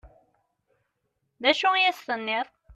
D 1.41 1.43
acu 1.51 1.69
i 1.75 1.83
as-tenniḍ? 1.89 2.47